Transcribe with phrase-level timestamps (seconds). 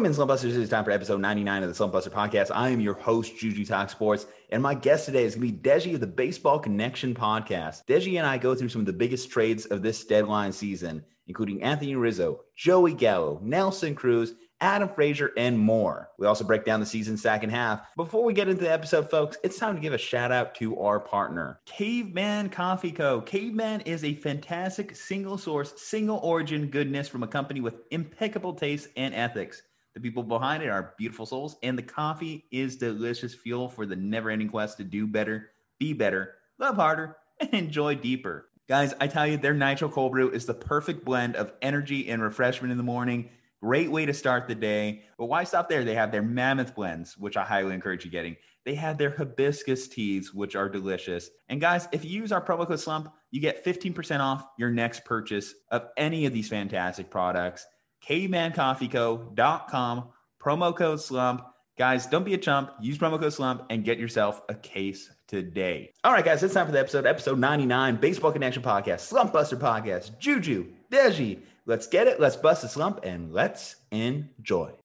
[0.00, 0.56] Welcome in, Slumpbusters.
[0.56, 2.50] It's time for episode 99 of the Slumpbuster podcast.
[2.54, 5.68] I am your host, Juju Talk Sports, and my guest today is going to be
[5.68, 7.84] Deji of the Baseball Connection podcast.
[7.84, 11.62] Deji and I go through some of the biggest trades of this deadline season, including
[11.62, 14.32] Anthony Rizzo, Joey Gallo, Nelson Cruz,
[14.62, 16.08] Adam Frazier, and more.
[16.18, 17.82] We also break down the season's second half.
[17.94, 20.78] Before we get into the episode, folks, it's time to give a shout out to
[20.80, 23.20] our partner, Caveman Coffee Co.
[23.20, 28.88] Caveman is a fantastic single source, single origin goodness from a company with impeccable taste
[28.96, 29.62] and ethics.
[29.94, 33.96] The people behind it are beautiful souls, and the coffee is delicious fuel for the
[33.96, 38.48] never ending quest to do better, be better, love harder, and enjoy deeper.
[38.68, 42.22] Guys, I tell you, their Nitro Cold Brew is the perfect blend of energy and
[42.22, 43.30] refreshment in the morning.
[43.60, 45.02] Great way to start the day.
[45.18, 45.84] But why stop there?
[45.84, 48.36] They have their mammoth blends, which I highly encourage you getting.
[48.64, 51.30] They have their hibiscus teas, which are delicious.
[51.48, 55.04] And guys, if you use our promo code SLUMP, you get 15% off your next
[55.04, 57.66] purchase of any of these fantastic products
[58.06, 60.04] cavemancoffeeco.com,
[60.42, 61.42] promo code slump.
[61.78, 62.70] Guys, don't be a chump.
[62.80, 65.92] Use promo code slump and get yourself a case today.
[66.04, 69.56] All right, guys, it's time for the episode, episode 99, Baseball Connection Podcast, Slump Buster
[69.56, 71.40] Podcast, Juju, Deji.
[71.66, 72.20] Let's get it.
[72.20, 74.79] Let's bust the slump and let's enjoy.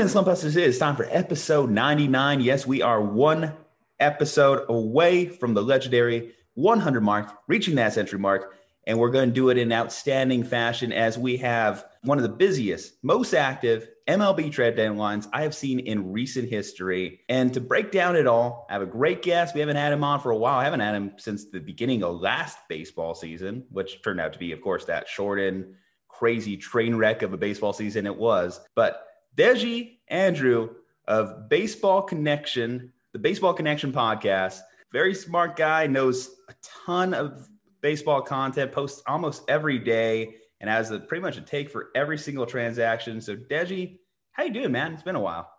[0.00, 0.56] In, Slump Busters.
[0.56, 2.40] It is time for episode 99.
[2.40, 3.52] Yes, we are one
[3.98, 8.54] episode away from the legendary 100 mark, reaching that century mark.
[8.86, 12.30] And we're going to do it in outstanding fashion as we have one of the
[12.30, 17.20] busiest, most active MLB trade deadlines I have seen in recent history.
[17.28, 19.54] And to break down it all, I have a great guest.
[19.54, 20.58] We haven't had him on for a while.
[20.58, 24.38] I haven't had him since the beginning of last baseball season, which turned out to
[24.38, 25.74] be, of course, that shortened,
[26.08, 28.60] crazy train wreck of a baseball season it was.
[28.74, 29.04] But
[29.36, 30.70] Deji Andrew
[31.06, 34.60] of Baseball Connection, the Baseball Connection podcast.
[34.92, 37.48] Very smart guy, knows a ton of
[37.80, 42.18] baseball content, posts almost every day, and has a, pretty much a take for every
[42.18, 43.20] single transaction.
[43.20, 43.98] So, Deji,
[44.32, 44.92] how you doing, man?
[44.92, 45.50] It's been a while.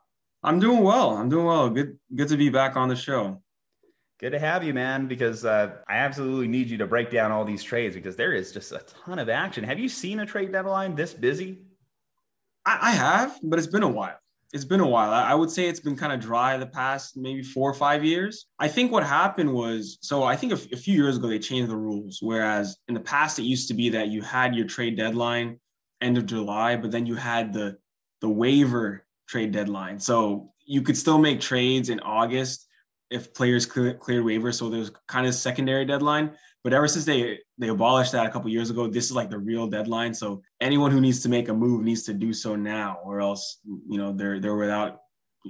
[0.44, 1.12] I'm doing well.
[1.12, 1.70] I'm doing well.
[1.70, 3.42] Good, good to be back on the show.
[4.20, 5.08] Good to have you, man.
[5.08, 8.52] Because uh, I absolutely need you to break down all these trades because there is
[8.52, 9.64] just a ton of action.
[9.64, 11.60] Have you seen a trade deadline this busy?
[12.66, 14.18] I, I have, but it's been a while.
[14.54, 15.12] It's been a while.
[15.12, 18.48] I, would say it's been kind of dry the past maybe four or five years.
[18.60, 21.72] I think what happened was so I think a, a few years ago they changed
[21.72, 22.20] the rules.
[22.22, 25.58] Whereas in the past it used to be that you had your trade deadline
[26.02, 27.78] end of July, but then you had the
[28.20, 30.00] the waiver trade deadline.
[30.00, 32.68] So you could still make trades in August
[33.10, 34.56] if players clear, cleared waivers.
[34.56, 36.32] So there's kind of secondary deadline.
[36.64, 39.40] But ever since they they abolished that a couple years ago, this is like the
[39.40, 40.14] real deadline.
[40.14, 43.58] So anyone who needs to make a move needs to do so now, or else
[43.66, 45.02] you know they're they're without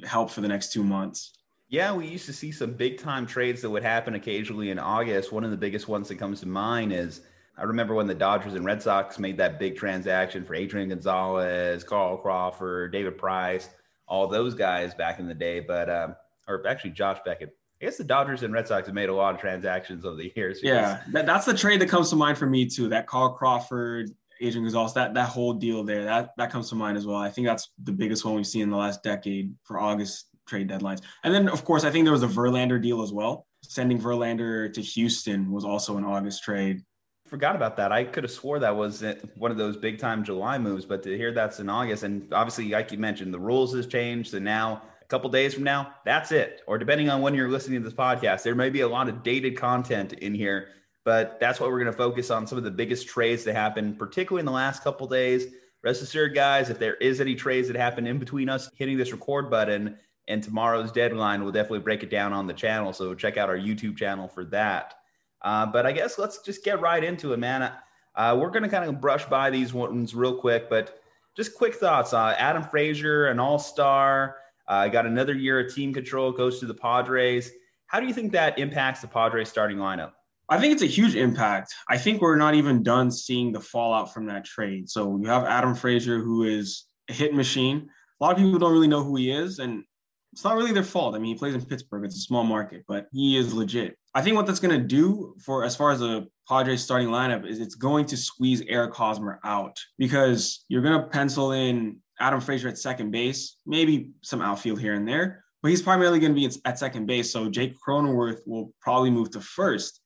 [0.06, 1.34] help for the next two months.
[1.68, 5.32] Yeah, we used to see some big time trades that would happen occasionally in August.
[5.32, 7.22] One of the biggest ones that comes to mind is
[7.58, 11.84] I remember when the Dodgers and Red Sox made that big transaction for Adrian Gonzalez,
[11.84, 13.70] Carl Crawford, David Price,
[14.08, 15.60] all those guys back in the day.
[15.60, 16.16] But um,
[16.48, 17.56] or actually Josh Beckett.
[17.81, 20.31] I guess the Dodgers and Red Sox have made a lot of transactions over the
[20.36, 20.59] years.
[20.62, 22.90] Yeah, that, that's the trade that comes to mind for me too.
[22.90, 26.96] That Carl Crawford, Adrian Gonzalez, that that whole deal there, that that comes to mind
[26.96, 27.18] as well.
[27.18, 30.70] I think that's the biggest one we've seen in the last decade for August trade
[30.70, 31.02] deadlines.
[31.24, 33.47] And then of course, I think there was a Verlander deal as well.
[33.64, 36.84] Sending Verlander to Houston was also an August trade.
[37.28, 37.91] Forgot about that.
[37.91, 39.03] I could have swore that was
[39.38, 42.70] one of those big time July moves, but to hear that's in August, and obviously,
[42.70, 46.62] like you mentioned, the rules has changed, and now couple days from now, that's it.
[46.66, 49.22] Or depending on when you're listening to this podcast, there may be a lot of
[49.22, 50.70] dated content in here,
[51.06, 53.96] but that's what we're going to focus on some of the biggest trades that happen,
[53.96, 55.48] particularly in the last couple days.
[55.84, 59.12] Rest assured, guys, if there is any trades that happen in between us hitting this
[59.12, 62.94] record button and tomorrow's deadline, we'll definitely break it down on the channel.
[62.94, 64.94] So check out our YouTube channel for that.
[65.42, 67.72] Uh, but I guess let's just get right into it, man.
[68.16, 71.02] Uh, we're going to kind of brush by these ones real quick, but
[71.36, 72.14] just quick thoughts.
[72.14, 74.38] Uh, Adam Frazier, an all star.
[74.72, 77.52] Uh, got another year of team control, goes to the Padres.
[77.88, 80.12] How do you think that impacts the Padres starting lineup?
[80.47, 81.76] I think it's a huge impact.
[81.90, 84.90] I think we're not even done seeing the fallout from that trade.
[84.90, 87.90] So you have Adam Frazier, who is a hit machine.
[88.22, 89.84] A lot of people don't really know who he is, and
[90.32, 91.16] it's not really their fault.
[91.16, 93.97] I mean, he plays in Pittsburgh; it's a small market, but he is legit.
[94.16, 97.46] I think what that's going to do for as far as the Padres starting lineup
[97.46, 102.40] is it's going to squeeze Eric Hosmer out because you're going to pencil in Adam
[102.40, 106.40] Frazier at second base, maybe some outfield here and there, but he's primarily going to
[106.40, 107.32] be at second base.
[107.32, 110.00] So Jake Cronenworth will probably move to first.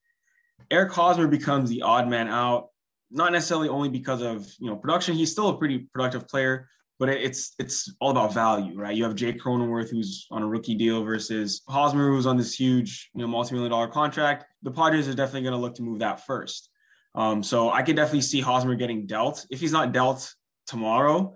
[0.71, 2.69] Eric Hosmer becomes the odd man out,
[3.12, 5.15] not necessarily only because of you know production.
[5.15, 6.67] He's still a pretty productive player,
[6.97, 8.95] but it's it's all about value, right?
[8.95, 13.12] You have Jake Cronenworth who's on a rookie deal versus Hosmer who's on this huge,
[13.13, 14.45] you know, multi-million dollar contract.
[14.63, 16.69] The Padres are definitely going to look to move that first.
[17.13, 19.45] Um, so I could definitely see Hosmer getting dealt.
[19.50, 20.33] If he's not dealt
[20.67, 21.35] tomorrow,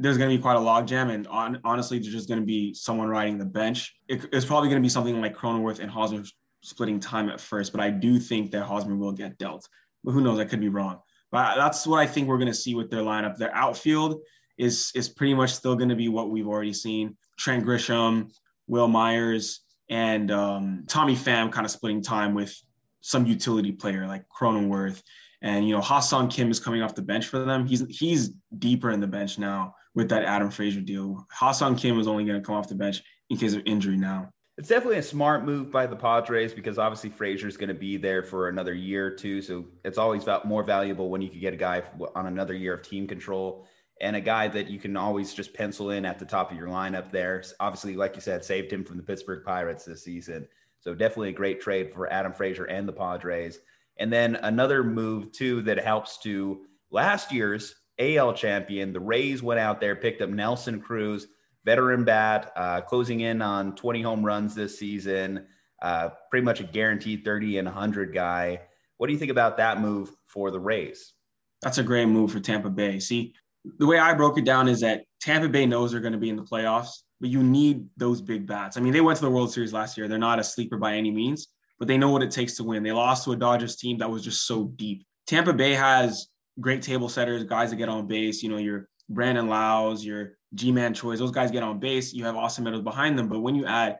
[0.00, 2.72] there's going to be quite a logjam, and on, honestly, there's just going to be
[2.72, 3.94] someone riding the bench.
[4.08, 6.24] It, it's probably going to be something like Cronenworth and Hosmer
[6.62, 9.68] splitting time at first, but I do think that Hosmer will get dealt.
[10.02, 10.38] But who knows?
[10.38, 11.00] I could be wrong.
[11.30, 13.36] But that's what I think we're going to see with their lineup.
[13.36, 14.22] Their outfield
[14.56, 17.16] is is pretty much still going to be what we've already seen.
[17.38, 18.32] Trent Grisham,
[18.68, 19.60] Wil Myers,
[19.90, 22.58] and um, Tommy Pham kind of splitting time with
[23.02, 25.02] some utility player like Cronenworth.
[25.42, 27.66] And you know, Ha-Seong Kim is coming off the bench for them.
[27.66, 31.26] He's he's deeper in the bench now with that Adam Frazier deal.
[31.32, 34.30] Ha-Seong Kim is only going to come off the bench in case of injury now.
[34.58, 38.22] It's definitely a smart move by the Padres because obviously Frazier's going to be there
[38.22, 39.40] for another year or two.
[39.40, 41.82] So it's always more valuable when you could get a guy
[42.14, 43.66] on another year of team control
[44.02, 46.68] and a guy that you can always just pencil in at the top of your
[46.68, 47.42] lineup there.
[47.58, 50.46] Obviously, like you said, saved him from the Pittsburgh Pirates this season.
[50.80, 53.60] So definitely a great trade for Adam Frazier and the Padres.
[53.98, 58.92] And then another move too that helps to last year's AL champion.
[58.92, 61.28] The Rays went out there, picked up Nelson Cruz
[61.64, 65.46] veteran bat, uh, closing in on 20 home runs this season,
[65.82, 68.60] uh, pretty much a guaranteed 30 and 100 guy.
[68.96, 71.14] What do you think about that move for the Rays?
[71.62, 72.98] That's a great move for Tampa Bay.
[72.98, 73.34] See,
[73.78, 76.30] the way I broke it down is that Tampa Bay knows they're going to be
[76.30, 78.76] in the playoffs, but you need those big bats.
[78.76, 80.08] I mean, they went to the World Series last year.
[80.08, 81.48] They're not a sleeper by any means,
[81.78, 82.82] but they know what it takes to win.
[82.82, 85.04] They lost to a Dodgers team that was just so deep.
[85.26, 86.28] Tampa Bay has
[86.60, 88.42] great table setters, guys that get on base.
[88.42, 92.12] You know, your Brandon Lowe's, your Ji-Man Choi's, those guys get on base.
[92.12, 93.28] You have Austin Meadows behind them.
[93.28, 93.98] But when you add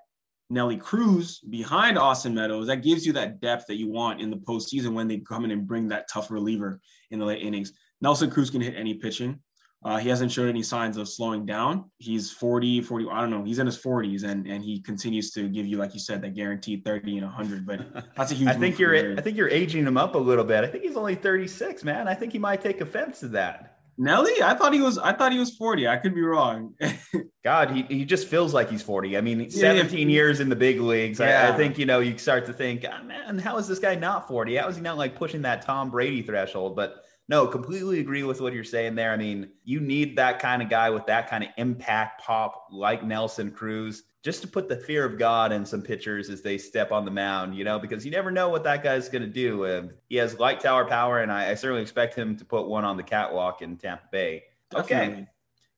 [0.50, 4.36] Nelly Cruz behind Austin Meadows, that gives you that depth that you want in the
[4.36, 6.80] postseason when they come in and bring that tough reliever
[7.10, 7.72] in the late innings.
[8.00, 9.40] Nelson Cruz can hit any pitching.
[9.82, 11.90] Uh, he hasn't showed any signs of slowing down.
[11.96, 13.42] He's 40, 40, I don't know.
[13.42, 16.34] He's in his 40s and and he continues to give you, like you said, that
[16.34, 17.66] guaranteed 30 and 100.
[17.66, 20.44] But that's a huge I think you're I think you're aging him up a little
[20.44, 20.64] bit.
[20.64, 22.08] I think he's only 36, man.
[22.08, 23.78] I think he might take offense to that.
[24.00, 24.42] Nelly?
[24.42, 24.96] I thought he was.
[24.96, 25.86] I thought he was forty.
[25.86, 26.74] I could be wrong.
[27.44, 29.14] God, he, he just feels like he's forty.
[29.14, 30.14] I mean, seventeen yeah.
[30.14, 31.20] years in the big leagues.
[31.20, 31.48] Yeah.
[31.48, 33.96] I, I, think you know you start to think, oh, man, how is this guy
[33.96, 34.56] not forty?
[34.56, 36.76] How is he not like pushing that Tom Brady threshold?
[36.76, 39.12] But no, completely agree with what you're saying there.
[39.12, 43.04] I mean, you need that kind of guy with that kind of impact pop like
[43.04, 46.90] Nelson Cruz just to put the fear of God in some pitchers as they step
[46.90, 49.64] on the mound, you know, because you never know what that guy's going to do.
[49.64, 52.84] Uh, he has light tower power, and I, I, certainly expect him to put one
[52.84, 54.42] on the catwalk in Tampa Bay.
[54.72, 55.14] Definitely.
[55.14, 55.26] Okay,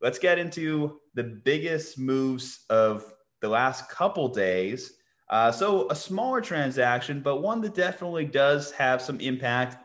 [0.00, 4.94] let's get into the biggest moves of the last couple days.
[5.28, 9.81] Uh, so, a smaller transaction, but one that definitely does have some impact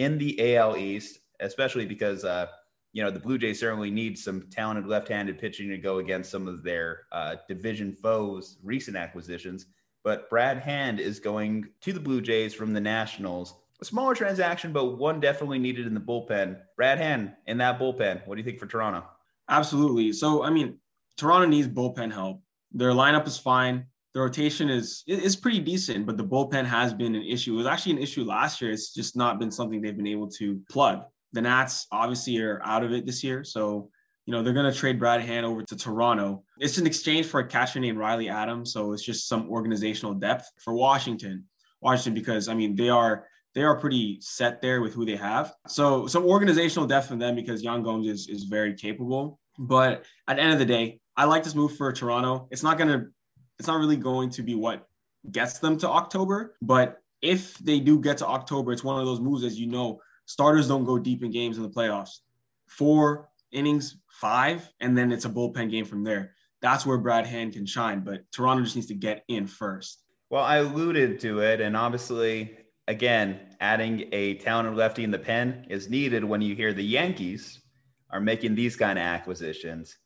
[0.00, 2.46] in the AL East, especially because uh,
[2.92, 6.48] you know, the Blue Jays certainly need some talented left-handed pitching to go against some
[6.48, 9.66] of their uh, division foes, recent acquisitions.
[10.02, 13.54] But Brad Hand is going to the Blue Jays from the Nationals.
[13.80, 16.58] A smaller transaction, but one definitely needed in the bullpen.
[16.76, 18.26] Brad Hand in that bullpen.
[18.26, 19.04] What do you think for Toronto?
[19.48, 20.12] Absolutely.
[20.12, 20.78] So, I mean,
[21.16, 22.42] Toronto needs bullpen help.
[22.72, 23.86] Their lineup is fine.
[24.14, 27.54] The rotation is is pretty decent, but the bullpen has been an issue.
[27.54, 28.72] It was actually an issue last year.
[28.72, 32.84] It's just not been something they've been able to plug the Nats obviously are out
[32.84, 33.44] of it this year.
[33.44, 33.90] So,
[34.26, 36.44] you know, they're going to trade Brad Hand over to Toronto.
[36.58, 38.72] It's an exchange for a catcher named Riley Adams.
[38.72, 41.44] So it's just some organizational depth for Washington.
[41.80, 45.54] Washington, because I mean, they are they are pretty set there with who they have.
[45.66, 49.40] So some organizational depth from them because Yan Gomes is, is very capable.
[49.58, 52.46] But at the end of the day, I like this move for Toronto.
[52.52, 53.06] It's not gonna,
[53.60, 54.88] it's not really going to be what
[55.30, 56.56] gets them to October.
[56.62, 60.00] But if they do get to October, it's one of those moves, as you know,
[60.24, 62.20] starters don't go deep in games in the playoffs.
[62.68, 66.32] Four innings, five, and then it's a bullpen game from there.
[66.62, 70.04] That's where Brad Hand can shine, but Toronto just needs to get in first.
[70.30, 72.56] Well, I alluded to it, and obviously,
[72.88, 77.60] again, adding a talented lefty in the pen is needed when you hear the Yankees
[78.08, 79.98] are making these kind of acquisitions.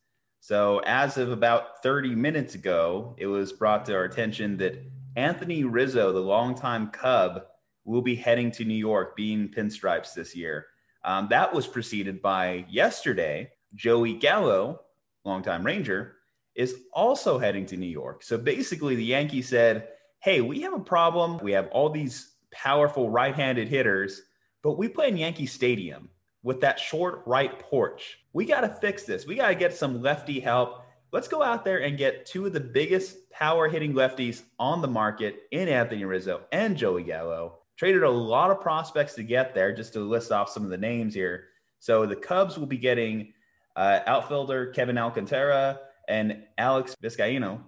[0.45, 4.77] So, as of about 30 minutes ago, it was brought to our attention that
[5.17, 7.47] Anthony Rizzo, the longtime Cub,
[7.87, 10.67] will be heading to New York, being pinstripes this year.
[11.03, 14.83] Um, that was preceded by yesterday, Joey Gallo,
[15.25, 16.17] longtime Ranger,
[16.55, 18.23] is also heading to New York.
[18.23, 19.89] So basically, the Yankees said,
[20.21, 21.39] Hey, we have a problem.
[21.43, 24.21] We have all these powerful right handed hitters,
[24.63, 26.11] but we play in Yankee Stadium
[26.45, 28.21] with that short right porch.
[28.33, 29.27] We got to fix this.
[29.27, 30.85] We got to get some lefty help.
[31.11, 34.89] Let's go out there and get two of the biggest power hitting lefties on the
[34.89, 39.75] market in Anthony Rizzo and Joey Gallo traded a lot of prospects to get there,
[39.75, 41.47] just to list off some of the names here.
[41.81, 43.33] So the Cubs will be getting
[43.77, 47.61] uh, outfielder Kevin Alcantara, and Alex Vizcaino.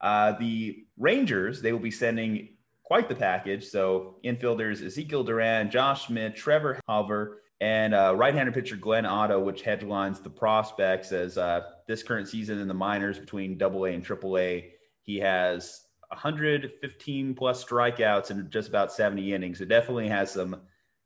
[0.00, 2.48] Uh, the Rangers, they will be sending
[2.82, 3.64] quite the package.
[3.64, 9.62] So infielders Ezekiel Duran, Josh Smith, Trevor Hauver, and uh, right-handed pitcher Glenn Otto, which
[9.62, 14.04] headlines the prospects as uh, this current season in the minors between Double A and
[14.04, 19.60] Triple A, he has 115 plus strikeouts in just about 70 innings.
[19.60, 20.56] It definitely has some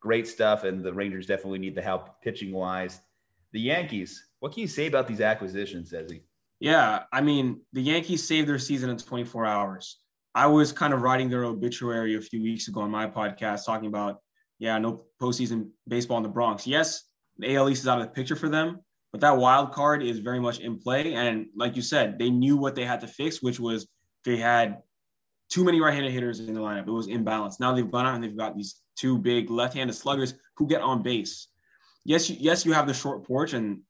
[0.00, 3.00] great stuff, and the Rangers definitely need the help pitching wise.
[3.52, 6.22] The Yankees, what can you say about these acquisitions, Deji?
[6.60, 9.98] Yeah, I mean, the Yankees saved their season in 24 hours.
[10.34, 13.88] I was kind of writing their obituary a few weeks ago on my podcast, talking
[13.88, 14.20] about,
[14.58, 16.66] yeah, no postseason baseball in the Bronx.
[16.66, 17.04] Yes,
[17.38, 18.80] the AL East is out of the picture for them,
[19.12, 21.14] but that wild card is very much in play.
[21.14, 23.86] And like you said, they knew what they had to fix, which was
[24.24, 24.78] they had
[25.48, 26.86] too many right-handed hitters in the lineup.
[26.86, 27.60] It was imbalanced.
[27.60, 31.02] Now they've gone out and they've got these two big left-handed sluggers who get on
[31.02, 31.48] base.
[32.04, 33.80] Yes, you, yes, you have the short porch, and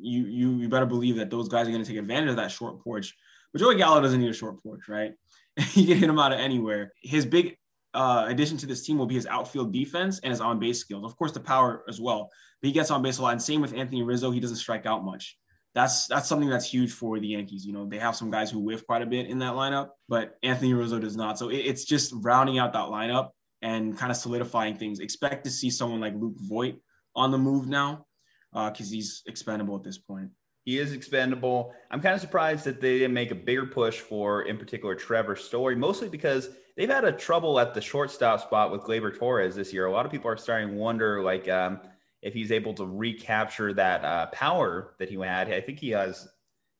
[0.00, 2.50] you you you better believe that those guys are going to take advantage of that
[2.50, 3.14] short porch.
[3.52, 5.12] But Joey Gallo doesn't need a short porch, right?
[5.56, 6.92] he can hit him out of anywhere.
[7.00, 7.56] His big
[7.94, 11.04] uh, addition to this team will be his outfield defense and his on base skills.
[11.04, 12.30] Of course, the power as well.
[12.60, 13.32] But he gets on base a lot.
[13.32, 14.30] And same with Anthony Rizzo.
[14.30, 15.38] He doesn't strike out much.
[15.74, 17.64] That's that's something that's huge for the Yankees.
[17.66, 20.36] You know, they have some guys who whiff quite a bit in that lineup, but
[20.42, 21.38] Anthony Rizzo does not.
[21.38, 23.30] So it, it's just rounding out that lineup
[23.62, 25.00] and kind of solidifying things.
[25.00, 26.76] Expect to see someone like Luke Voit
[27.16, 28.06] on the move now
[28.52, 30.30] because uh, he's expendable at this point.
[30.64, 31.74] He is expendable.
[31.90, 35.36] I'm kind of surprised that they didn't make a bigger push for, in particular, Trevor
[35.36, 39.72] Story, mostly because they've had a trouble at the shortstop spot with Gleyber Torres this
[39.72, 39.86] year.
[39.86, 41.80] A lot of people are starting to wonder, like, um,
[42.22, 45.52] if he's able to recapture that uh, power that he had.
[45.52, 46.26] I think he has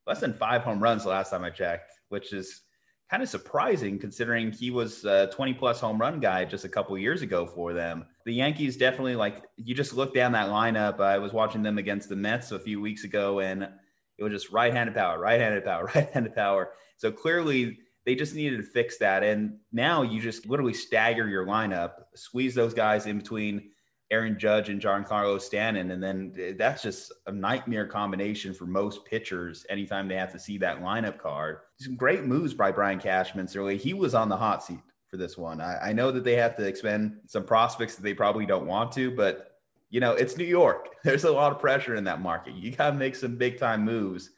[0.07, 2.63] less than five home runs the last time I checked, which is
[3.11, 6.97] kind of surprising considering he was a 20 plus home run guy just a couple
[6.97, 8.07] years ago for them.
[8.25, 10.99] The Yankees definitely like you just look down that lineup.
[11.01, 13.69] I was watching them against the Mets a few weeks ago and
[14.17, 16.73] it was just right-handed power, right-handed power, right-handed power.
[16.97, 19.23] So clearly they just needed to fix that.
[19.23, 23.70] And now you just literally stagger your lineup, squeeze those guys in between
[24.11, 25.90] Aaron Judge and Giancarlo Stanton.
[25.90, 30.58] And then that's just a nightmare combination for most pitchers anytime they have to see
[30.58, 31.58] that lineup card.
[31.80, 33.49] Some great moves by Brian Cashman.
[33.49, 35.61] Certainly, he was on the hot seat for this one.
[35.61, 38.92] I, I know that they have to expend some prospects that they probably don't want
[38.92, 39.52] to, but
[39.90, 40.96] you know, it's New York.
[41.04, 42.54] There's a lot of pressure in that market.
[42.54, 44.30] You got to make some big time moves.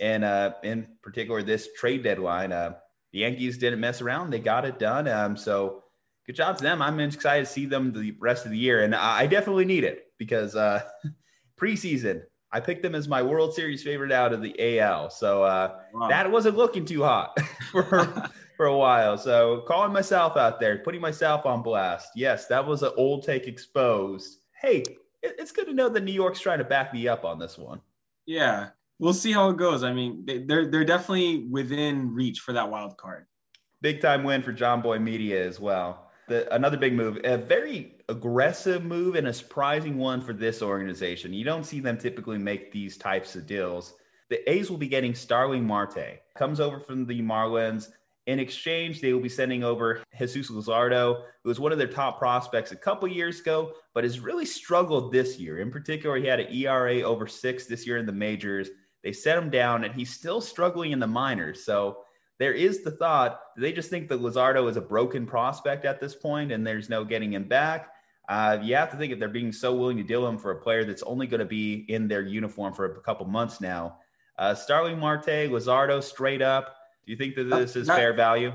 [0.00, 2.74] And uh, in particular, this trade deadline, uh,
[3.14, 4.30] the Yankees didn't mess around.
[4.30, 5.06] They got it done.
[5.06, 5.84] Um, so
[6.26, 6.82] good job to them.
[6.82, 10.06] I'm excited to see them the rest of the year, and I definitely need it
[10.18, 10.82] because uh,
[11.56, 15.10] preseason I picked them as my World Series favorite out of the AL.
[15.10, 16.08] So uh, wow.
[16.08, 17.38] that wasn't looking too hot
[17.70, 17.84] for
[18.56, 19.16] for a while.
[19.16, 22.10] So calling myself out there, putting myself on blast.
[22.16, 24.38] Yes, that was an old take exposed.
[24.60, 24.82] Hey,
[25.22, 27.80] it's good to know that New York's trying to back me up on this one.
[28.26, 28.70] Yeah,
[29.04, 29.84] we'll see how it goes.
[29.84, 33.26] I mean, they're they're definitely within reach for that wild card.
[33.82, 38.84] Big time win for Jomboy Media as well the, another big move, a very aggressive
[38.84, 41.32] move and a surprising one for this organization.
[41.32, 43.94] You don't see them typically make these types of deals.
[44.30, 47.88] The A's will be getting Starling Marte, comes over from the Marlins.
[48.26, 52.18] In exchange, they will be sending over Jesus Luzardo, who was one of their top
[52.18, 55.58] prospects a couple years ago, but has really struggled this year.
[55.58, 58.70] In particular, he had an ERA over six this year in the majors.
[59.04, 61.64] They set him down, and he's still struggling in the minors.
[61.64, 61.98] So
[62.38, 66.14] there is the thought they just think that Luzardo is a broken prospect at this
[66.14, 67.90] point and there's no getting him back.
[68.28, 70.56] Uh, you have to think if they're being so willing to deal him for a
[70.56, 73.98] player that's only going to be in their uniform for a couple months now.
[74.38, 76.74] Uh, Starling Marte, Luzardo, straight up.
[77.06, 78.52] Do you think that this is that, fair value?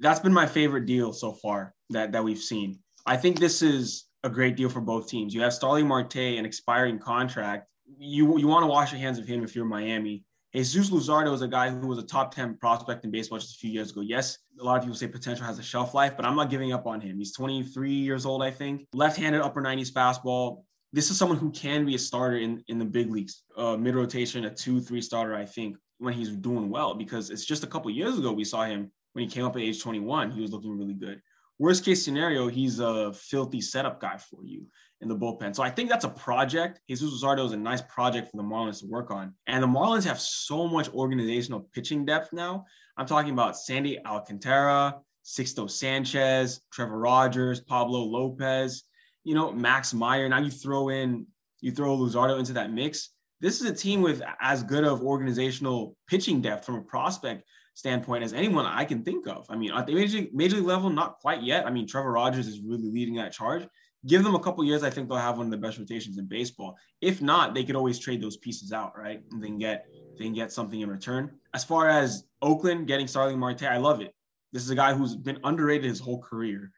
[0.00, 2.80] That's been my favorite deal so far that, that we've seen.
[3.06, 5.32] I think this is a great deal for both teams.
[5.32, 7.68] You have Starling Marte, an expiring contract.
[7.98, 10.24] You you want to wash your hands of him if you're Miami.
[10.54, 13.58] Jesus Luzardo is a guy who was a top 10 prospect in baseball just a
[13.58, 14.00] few years ago.
[14.00, 16.72] Yes, a lot of people say potential has a shelf life, but I'm not giving
[16.72, 17.18] up on him.
[17.18, 18.86] He's 23 years old, I think.
[18.94, 20.62] Left-handed upper 90s fastball.
[20.94, 23.94] This is someone who can be a starter in, in the big leagues, uh, mid
[23.94, 27.66] rotation, a two, three starter, I think, when he's doing well, because it's just a
[27.66, 30.30] couple years ago we saw him when he came up at age 21.
[30.30, 31.20] He was looking really good.
[31.58, 34.66] Worst case scenario, he's a filthy setup guy for you
[35.00, 35.54] in the bullpen.
[35.54, 36.80] So I think that's a project.
[36.88, 39.34] Jesus Luzardo is a nice project for the Marlins to work on.
[39.46, 42.64] And the Marlins have so much organizational pitching depth now.
[42.96, 48.84] I'm talking about Sandy Alcantara, Sixto Sanchez, Trevor Rogers, Pablo Lopez,
[49.24, 50.28] you know, Max Meyer.
[50.28, 51.26] Now you throw in,
[51.60, 53.10] you throw Luzardo into that mix.
[53.40, 58.24] This is a team with as good of organizational pitching depth from a prospect standpoint
[58.24, 59.44] as anyone I can think of.
[59.50, 61.66] I mean, at the major, major league level, not quite yet.
[61.66, 63.68] I mean, Trevor Rogers is really leading that charge
[64.06, 64.82] give them a couple years.
[64.82, 66.76] I think they'll have one of the best rotations in baseball.
[67.00, 69.22] If not, they could always trade those pieces out, right?
[69.32, 69.86] And then get
[70.18, 71.30] they can get something in return.
[71.52, 74.14] As far as Oakland getting Starling Marte, I love it.
[74.52, 76.72] This is a guy who's been underrated his whole career,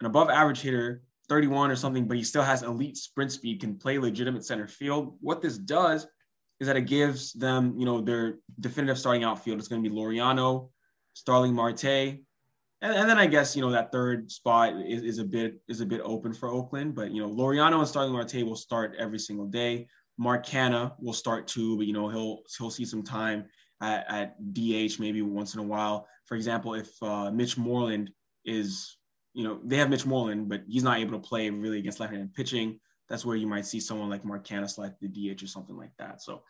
[0.00, 3.76] an above average hitter, 31 or something, but he still has elite sprint speed, can
[3.76, 5.16] play legitimate center field.
[5.20, 6.06] What this does
[6.60, 9.58] is that it gives them, you know, their definitive starting outfield.
[9.58, 10.68] It's going to be Laureano,
[11.14, 12.18] Starling Marte,
[12.82, 15.80] and, and, then I guess you know that third spot is, is a bit is
[15.80, 16.94] a bit open for Oakland.
[16.94, 19.86] But you know, Laureano and Starling Marte will start every single day.
[20.18, 23.46] Mark Canha will start too, but you know he'll he'll see some time
[23.80, 26.06] at, at DH maybe once in a while.
[26.26, 28.10] For example, if uh, Mitch Moreland
[28.44, 28.96] is,
[29.32, 32.34] you know, they have Mitch Moreland, but he's not able to play really against left-handed
[32.34, 32.78] pitching
[33.12, 35.92] that's where you might see someone like Mark Canha like the DH or something like
[35.98, 36.22] that.
[36.22, 36.42] So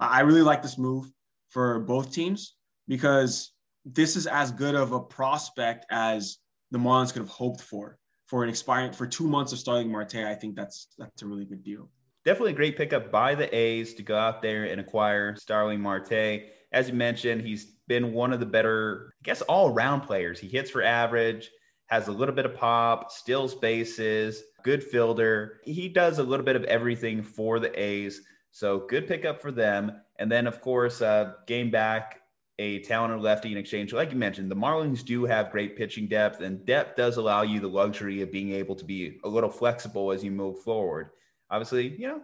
[0.00, 1.10] I really like this move
[1.48, 2.56] for both teams
[2.88, 3.52] because
[3.84, 6.38] this is as good of a prospect as
[6.70, 10.16] the Marlins could have hoped for for an expiring for two months of Starling Marte.
[10.16, 11.88] I think that's that's a really good deal.
[12.24, 16.42] Definitely a great pickup by the A's to go out there and acquire Starling Marte.
[16.72, 20.38] As you mentioned, he's been one of the better, I guess, all around players.
[20.38, 21.50] He hits for average,
[21.86, 25.60] has a little bit of pop, steals bases, good fielder.
[25.64, 28.20] He does a little bit of everything for the A's.
[28.50, 29.92] So good pickup for them.
[30.18, 32.20] And then, of course, uh, gain back
[32.58, 33.92] a talented lefty in exchange.
[33.92, 37.60] Like you mentioned, the Marlins do have great pitching depth, and depth does allow you
[37.60, 41.10] the luxury of being able to be a little flexible as you move forward.
[41.50, 42.22] Obviously, you know,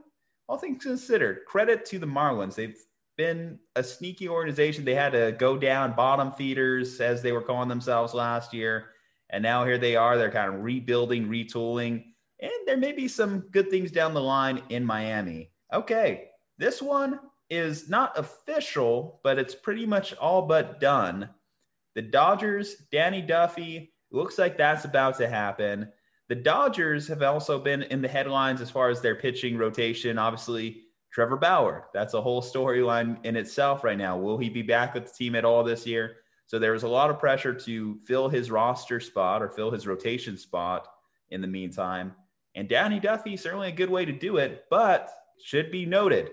[0.48, 2.54] all things considered, credit to the Marlins.
[2.54, 2.76] They've
[3.16, 4.84] been a sneaky organization.
[4.84, 8.90] They had to go down bottom feeders, as they were calling themselves last year.
[9.30, 10.18] And now here they are.
[10.18, 12.04] They're kind of rebuilding, retooling
[12.40, 15.50] and there may be some good things down the line in Miami.
[15.72, 17.20] Okay, this one
[17.50, 21.28] is not official, but it's pretty much all but done.
[21.94, 25.88] The Dodgers, Danny Duffy, looks like that's about to happen.
[26.28, 30.18] The Dodgers have also been in the headlines as far as their pitching rotation.
[30.18, 30.82] Obviously,
[31.12, 34.16] Trevor Bauer, that's a whole storyline in itself right now.
[34.16, 36.16] Will he be back with the team at all this year?
[36.46, 39.86] So there was a lot of pressure to fill his roster spot or fill his
[39.86, 40.88] rotation spot
[41.30, 42.14] in the meantime.
[42.54, 45.10] And Danny Duffy, certainly a good way to do it, but
[45.42, 46.30] should be noted,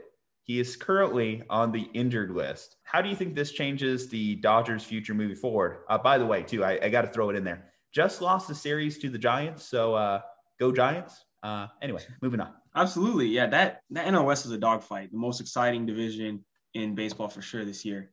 [0.52, 2.76] he is currently on the injured list.
[2.84, 5.78] How do you think this changes the Dodgers' future moving forward?
[5.88, 7.72] Uh, by the way, too, I, I got to throw it in there.
[7.94, 10.20] Just lost the series to the Giants, so uh,
[10.60, 11.24] go Giants.
[11.42, 12.52] Uh, anyway, moving on.
[12.76, 13.48] Absolutely, yeah.
[13.48, 17.64] That that NL West is a dogfight, the most exciting division in baseball for sure
[17.64, 18.12] this year.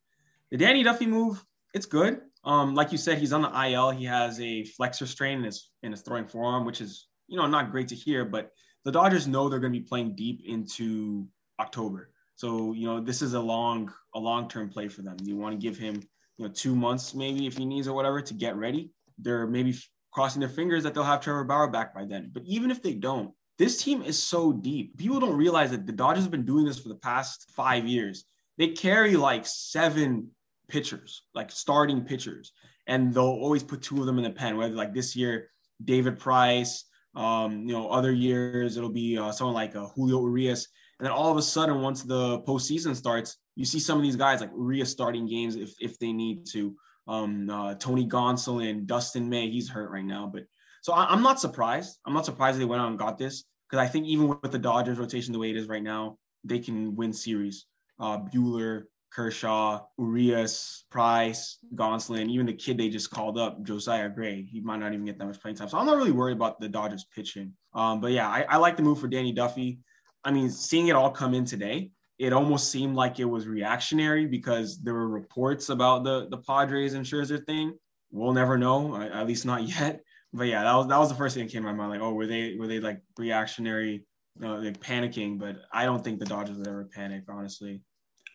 [0.53, 2.21] The Danny Duffy move, it's good.
[2.45, 3.91] Um, like you said, he's on the IL.
[3.91, 7.49] He has a flexor strain in his in his throwing forearm, which is you know,
[7.49, 8.53] not great to hear, but
[8.85, 11.27] the Dodgers know they're going to be playing deep into
[11.61, 12.11] October.
[12.39, 15.17] So, you know, this is a long, a long-term play for them.
[15.25, 15.97] You want to give him,
[16.37, 18.93] you know, two months maybe if he needs or whatever to get ready.
[19.19, 19.77] They're maybe
[20.13, 22.31] crossing their fingers that they'll have Trevor Bauer back by then.
[22.33, 24.97] But even if they don't, this team is so deep.
[24.97, 28.25] People don't realize that the Dodgers have been doing this for the past five years.
[28.57, 30.31] They carry like seven
[30.69, 32.53] pitchers, like starting pitchers,
[32.87, 34.57] and they'll always put two of them in the pen.
[34.57, 35.51] Whether like this year,
[35.85, 36.85] David Price,
[37.17, 41.13] um, you know, other years it'll be uh, someone like uh, Julio Urias, and then
[41.13, 44.51] all of a sudden, once the postseason starts, you see some of these guys like
[44.57, 46.75] Urias starting games if if they need to.
[47.07, 50.45] Um, uh, Tony Gonsolin, Dustin May, he's hurt right now, but
[50.83, 51.99] so I, am not surprised.
[52.05, 54.59] I'm not surprised they went out and got this because I think even with the
[54.59, 57.67] Dodgers rotation the way it is right now, they can win series.
[57.99, 64.43] Uh, Buehler, Kershaw, Urias, Price, Gonsolin, even the kid they just called up, Josiah Gray.
[64.43, 65.69] He might not even get that much playing time.
[65.69, 67.53] So I'm not really worried about the Dodgers pitching.
[67.75, 69.81] Um, but yeah, I, I like the move for Danny Duffy.
[70.25, 74.27] I mean, seeing it all come in today, it almost seemed like it was reactionary
[74.27, 77.75] because there were reports about the the Padres and Scherzer thing.
[78.11, 80.01] We'll never know, at least not yet.
[80.33, 81.91] But yeah, that was that was the first thing that came to my mind.
[81.91, 84.05] Like, oh, were they were they like reactionary,
[84.37, 85.39] know, like panicking?
[85.39, 87.83] But I don't think the Dodgers would ever panic, honestly.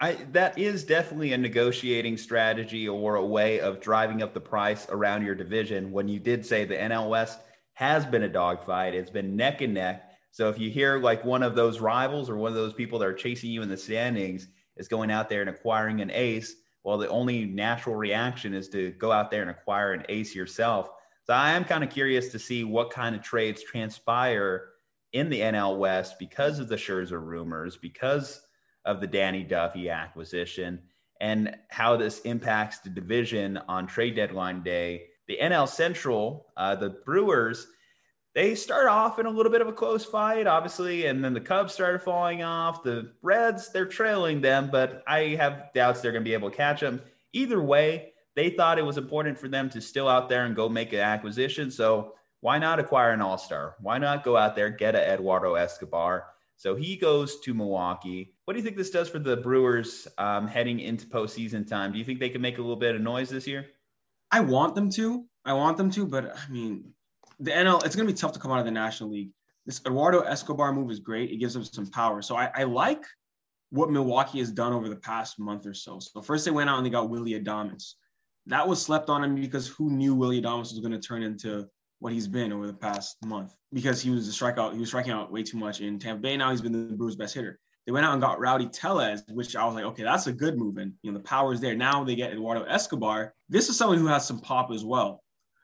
[0.01, 4.87] I, that is definitely a negotiating strategy or a way of driving up the price
[4.89, 5.91] around your division.
[5.91, 7.39] When you did say the NL West
[7.73, 10.09] has been a dogfight, it's been neck and neck.
[10.33, 13.07] So if you hear like one of those rivals or one of those people that
[13.07, 16.97] are chasing you in the standings is going out there and acquiring an ace, well,
[16.97, 20.89] the only natural reaction is to go out there and acquire an ace yourself.
[21.23, 24.69] So I am kind of curious to see what kind of trades transpire
[25.11, 28.41] in the NL West because of the Scherzer rumors, because
[28.85, 30.81] of the Danny Duffy acquisition
[31.21, 35.09] and how this impacts the division on trade deadline day.
[35.27, 37.67] The NL Central, uh, the Brewers,
[38.35, 41.41] they start off in a little bit of a close fight, obviously, and then the
[41.41, 42.81] Cubs started falling off.
[42.83, 46.55] The Reds, they're trailing them, but I have doubts they're going to be able to
[46.55, 47.01] catch them.
[47.33, 50.67] Either way, they thought it was important for them to still out there and go
[50.67, 51.69] make an acquisition.
[51.69, 53.75] So why not acquire an all star?
[53.79, 56.25] Why not go out there, get a Eduardo Escobar?
[56.57, 58.33] So he goes to Milwaukee.
[58.45, 61.91] What do you think this does for the Brewers um, heading into postseason time?
[61.91, 63.67] Do you think they can make a little bit of noise this year?
[64.31, 65.25] I want them to.
[65.45, 66.93] I want them to, but I mean,
[67.39, 69.29] the NL, it's going to be tough to come out of the National League.
[69.65, 71.31] This Eduardo Escobar move is great.
[71.31, 72.21] It gives them some power.
[72.21, 73.03] So I, I like
[73.69, 75.99] what Milwaukee has done over the past month or so.
[75.99, 77.93] So first they went out and they got Willie Adames.
[78.47, 81.67] That was slept on him because who knew Willie Adames was going to turn into
[81.99, 84.73] what he's been over the past month because he was a strikeout.
[84.73, 86.35] He was striking out way too much in Tampa Bay.
[86.35, 87.59] Now he's been the Brewers' best hitter.
[87.85, 90.57] They went out and got Rowdy Tellez, which I was like, okay, that's a good
[90.57, 90.77] move.
[90.77, 91.75] And you know, the power is there.
[91.75, 93.33] Now they get Eduardo Escobar.
[93.49, 95.22] This is someone who has some pop as well.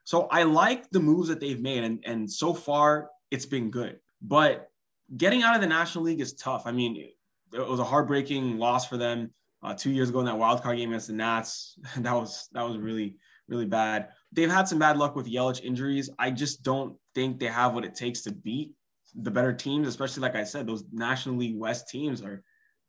[0.09, 3.99] So I like the moves that they've made, and and so far it's been good.
[4.23, 4.71] But
[5.15, 6.63] getting out of the National League is tough.
[6.65, 7.11] I mean,
[7.53, 9.29] it was a heartbreaking loss for them
[9.61, 11.77] uh, two years ago in that wild card game against the Nats.
[11.97, 13.17] that was that was really
[13.47, 14.07] really bad.
[14.31, 16.09] They've had some bad luck with Yelich injuries.
[16.17, 18.71] I just don't think they have what it takes to beat
[19.13, 22.43] the better teams, especially like I said, those National League West teams are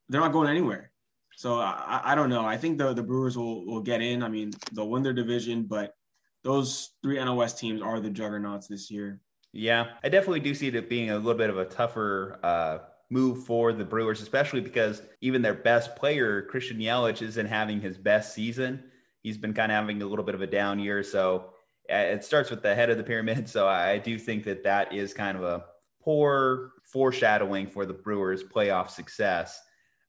[0.08, 0.90] they're not going anywhere.
[1.36, 2.46] So I, I don't know.
[2.46, 4.22] I think the the Brewers will will get in.
[4.22, 5.94] I mean, they'll win their division, but
[6.42, 9.20] those three West teams are the juggernauts this year.
[9.52, 12.78] Yeah, I definitely do see it being a little bit of a tougher uh,
[13.10, 17.98] move for the Brewers, especially because even their best player, Christian Yelich, isn't having his
[17.98, 18.84] best season
[19.22, 21.02] he's been kind of having a little bit of a down year.
[21.02, 21.50] So
[21.92, 23.48] uh, it starts with the head of the pyramid.
[23.48, 25.64] So I do think that that is kind of a
[26.02, 29.60] poor foreshadowing for the Brewers' playoff success.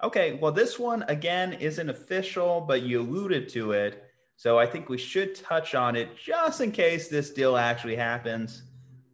[0.04, 4.04] Okay, well, this one again isn't official, but you alluded to it.
[4.42, 8.64] So I think we should touch on it just in case this deal actually happens.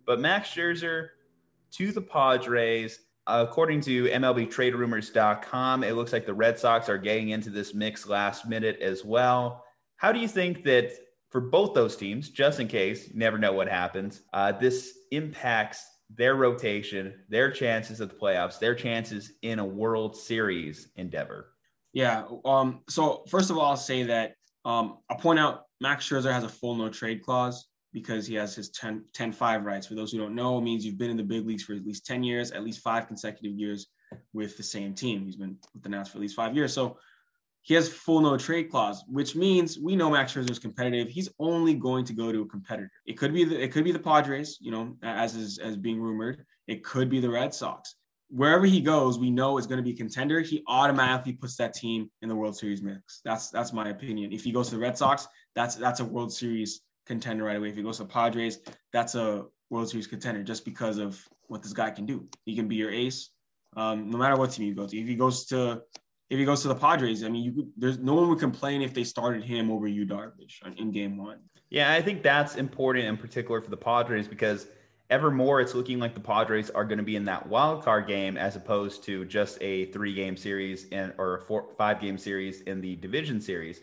[0.06, 1.10] But Max Scherzer
[1.72, 3.02] to the Padres.
[3.28, 8.48] According to MLBTradeRumors.com, it looks like the Red Sox are getting into this mix last
[8.48, 9.66] minute as well.
[9.98, 10.94] How do you think that
[11.30, 15.86] for both those teams, just in case, you never know what happens, uh, this impacts
[16.10, 21.50] their rotation, their chances of the playoffs, their chances in a World Series endeavor?
[21.92, 22.24] Yeah.
[22.46, 24.38] Um, so first of all, I'll say that
[24.68, 28.54] um, I'll point out Max Scherzer has a full no trade clause because he has
[28.54, 29.88] his 10, 10 5 rights.
[29.88, 31.86] For those who don't know, it means you've been in the big leagues for at
[31.86, 33.88] least 10 years, at least five consecutive years
[34.34, 35.26] with the same team.
[35.26, 36.74] He's been with the Nats for at least five years.
[36.74, 36.98] So
[37.62, 41.08] he has full no trade clause, which means we know Max Scherzer is competitive.
[41.08, 42.92] He's only going to go to a competitor.
[43.06, 46.02] It could be the it could be the Padres, you know, as is as being
[46.02, 46.46] rumored.
[46.68, 47.96] It could be the Red Sox.
[48.30, 50.42] Wherever he goes, we know it's going to be a contender.
[50.42, 53.22] He automatically puts that team in the World Series mix.
[53.24, 54.34] That's that's my opinion.
[54.34, 57.70] If he goes to the Red Sox, that's that's a World Series contender right away.
[57.70, 58.60] If he goes to Padres,
[58.92, 62.28] that's a World Series contender just because of what this guy can do.
[62.46, 63.30] He can be your ace,
[63.78, 64.98] um, no matter what team you go to.
[64.98, 65.82] If he goes to
[66.30, 68.94] if he goes to the Padres, I mean, you there's no one would complain if
[68.94, 71.40] they started him over Yu Darvish in game one.
[71.70, 74.68] Yeah, I think that's important in particular for the Padres because
[75.10, 78.08] ever more it's looking like the Padres are going to be in that wild card
[78.08, 82.18] game as opposed to just a three game series in, or a four, five game
[82.18, 83.82] series in the division series.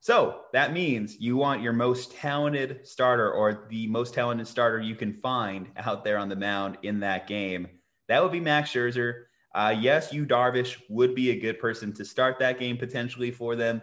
[0.00, 4.94] So that means you want your most talented starter or the most talented starter you
[4.94, 7.68] can find out there on the mound in that game.
[8.08, 9.24] That would be Max Scherzer.
[9.54, 13.56] Uh, yes, Yu Darvish would be a good person to start that game potentially for
[13.56, 13.80] them,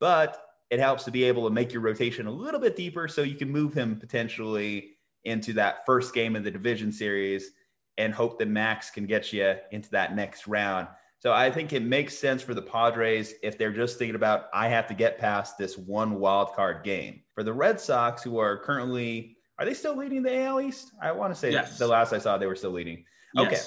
[0.00, 3.22] but it helps to be able to make your rotation a little bit deeper so
[3.22, 4.91] you can move him potentially
[5.24, 7.50] into that first game of the division series
[7.98, 10.88] and hope that Max can get you into that next round.
[11.18, 14.68] So I think it makes sense for the Padres if they're just thinking about I
[14.68, 17.22] have to get past this one wild card game.
[17.34, 20.90] For the Red Sox, who are currently are they still leading the AL East?
[21.00, 21.78] I want to say yes.
[21.78, 23.04] the last I saw they were still leading.
[23.38, 23.58] Okay.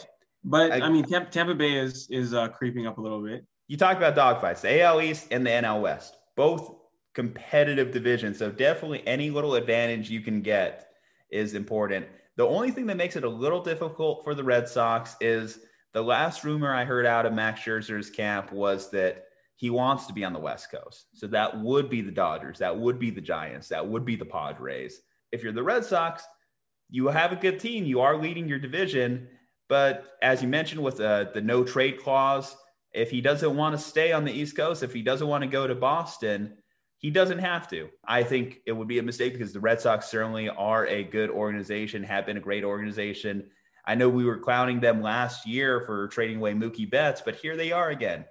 [0.44, 3.46] But I, I mean, Tampa, Tampa, Bay is is uh, creeping up a little bit.
[3.68, 6.76] You talked about dogfights, the AL East and the NL West, both
[7.14, 8.38] competitive divisions.
[8.38, 10.90] So definitely any little advantage you can get
[11.30, 12.06] is important.
[12.38, 15.60] The only thing that makes it a little difficult for the Red Sox is
[15.94, 20.14] the last rumor I heard out of Max Scherzer's camp was that he wants to
[20.14, 21.08] be on the West Coast.
[21.14, 24.26] So that would be the Dodgers, that would be the Giants, that would be the
[24.26, 25.00] Padres.
[25.32, 26.24] If you're the Red Sox,
[26.90, 29.30] you have a good team, you are leading your division,
[29.70, 32.56] but as you mentioned with uh, the no trade clause,
[32.94, 35.50] if he doesn't want to stay on the East Coast, if he doesn't want to
[35.50, 36.58] go to Boston,
[36.98, 37.90] he doesn't have to.
[38.06, 41.30] I think it would be a mistake because the Red Sox certainly are a good
[41.30, 43.50] organization, have been a great organization.
[43.86, 47.56] I know we were clowning them last year for trading away Mookie Betts, but here
[47.56, 48.26] they are again,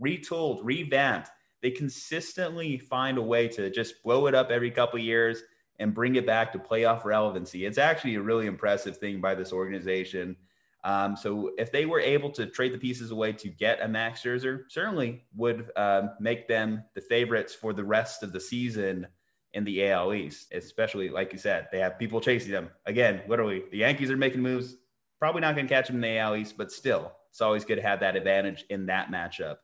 [0.00, 1.30] retooled, revamped.
[1.62, 5.42] They consistently find a way to just blow it up every couple years
[5.78, 7.64] and bring it back to playoff relevancy.
[7.64, 10.36] It's actually a really impressive thing by this organization.
[10.82, 14.22] Um, so if they were able to trade the pieces away to get a Max
[14.22, 19.06] Scherzer, certainly would um, make them the favorites for the rest of the season
[19.52, 22.70] in the AL East, especially like you said, they have people chasing them.
[22.86, 24.76] Again, literally, the Yankees are making moves.
[25.18, 27.76] Probably not going to catch them in the AL East, but still, it's always good
[27.76, 29.56] to have that advantage in that matchup.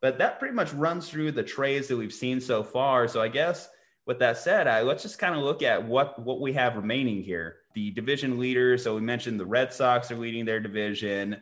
[0.00, 3.06] But that pretty much runs through the trades that we've seen so far.
[3.06, 3.68] So I guess
[4.06, 7.22] with that said, I, let's just kind of look at what what we have remaining
[7.22, 7.56] here.
[7.78, 8.82] The division leaders.
[8.82, 11.40] So we mentioned the Red Sox are leading their division.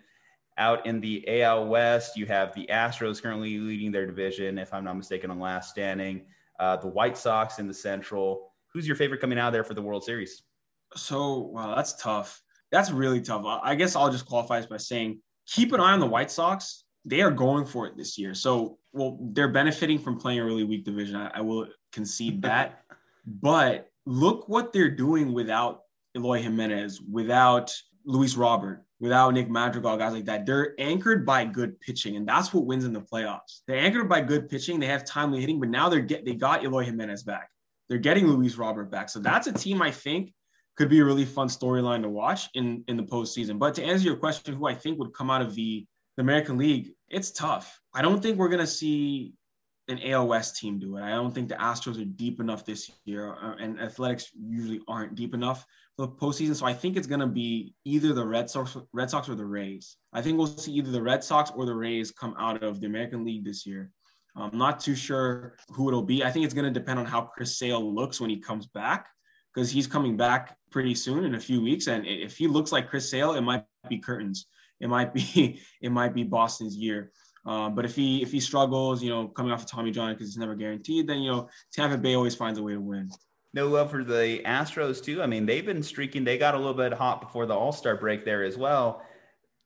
[0.59, 4.85] Out in the AL West, you have the Astros currently leading their division, if I'm
[4.85, 6.27] not mistaken, on last standing.
[6.61, 8.53] Uh, the White Sox in the Central.
[8.71, 10.43] Who's your favorite coming out there for the World Series?
[10.95, 12.43] So, wow, that's tough.
[12.71, 13.43] That's really tough.
[13.63, 16.85] I guess I'll just qualify this by saying keep an eye on the White Sox.
[17.07, 18.35] They are going for it this year.
[18.35, 21.17] So, well, they're benefiting from playing a really weak division.
[21.17, 22.83] I, I will concede that.
[23.27, 25.81] but look what they're doing without
[26.17, 27.73] Eloy Jimenez, without
[28.05, 30.47] Luis Robert, without Nick Madrigal, guys like that.
[30.47, 33.61] They're anchored by good pitching, and that's what wins in the playoffs.
[33.67, 34.81] They're anchored by good pitching.
[34.81, 37.51] They have timely hitting, but now they're get they got Eloy Jimenez back.
[37.89, 39.09] They're getting Luis Robert back.
[39.11, 40.33] So that's a team I think
[40.77, 43.59] could be a really fun storyline to watch in in the postseason.
[43.59, 46.57] But to answer your question, who I think would come out of the, the American
[46.57, 47.81] League, it's tough.
[47.95, 49.35] I don't think we're gonna see
[49.89, 51.03] an West team do it.
[51.03, 55.15] I don't think the Astros are deep enough this year, uh, and Athletics usually aren't
[55.15, 55.65] deep enough
[55.99, 56.55] the postseason.
[56.55, 59.47] So I think it's going to be either the Red Sox, Red Sox or the
[59.47, 59.97] Rays.
[60.13, 62.87] I think we'll see either the Red Sox or the Rays come out of the
[62.87, 63.91] American League this year.
[64.37, 66.23] I'm not too sure who it'll be.
[66.23, 69.09] I think it's going to depend on how Chris Sale looks when he comes back,
[69.55, 71.87] because he's coming back pretty soon in a few weeks.
[71.87, 74.47] And if he looks like Chris Sale, it might be curtains.
[74.81, 77.13] It might be it might be Boston's year.
[77.47, 80.29] Um, but if he if he struggles, you know, coming off of Tommy John because
[80.29, 83.09] it's never guaranteed, then you know Tampa Bay always finds a way to win.
[83.57, 85.23] No love for the Astros too.
[85.23, 86.25] I mean, they've been streaking.
[86.25, 89.01] They got a little bit hot before the All Star break there as well.